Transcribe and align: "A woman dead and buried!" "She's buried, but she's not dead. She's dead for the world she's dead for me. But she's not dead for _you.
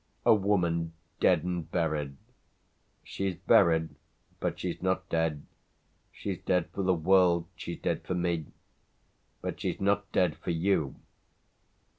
"A 0.25 0.33
woman 0.33 0.93
dead 1.19 1.43
and 1.43 1.69
buried!" 1.69 2.17
"She's 3.03 3.35
buried, 3.35 3.89
but 4.39 4.57
she's 4.59 4.81
not 4.81 5.07
dead. 5.09 5.45
She's 6.11 6.39
dead 6.39 6.69
for 6.73 6.81
the 6.81 6.95
world 6.95 7.45
she's 7.55 7.79
dead 7.81 8.01
for 8.07 8.15
me. 8.15 8.47
But 9.43 9.61
she's 9.61 9.79
not 9.79 10.11
dead 10.11 10.37
for 10.37 10.49
_you. 10.49 10.95